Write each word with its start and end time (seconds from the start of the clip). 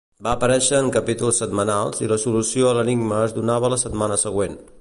Va 0.27 0.31
aparèixer 0.37 0.79
en 0.83 0.89
capítols 0.95 1.41
setmanals 1.43 2.03
i 2.05 2.09
la 2.13 2.19
solució 2.25 2.71
a 2.71 2.75
l'enigma 2.81 3.23
es 3.29 3.39
donava 3.41 3.75
la 3.75 3.83
setmana 3.87 4.23
següent. 4.29 4.63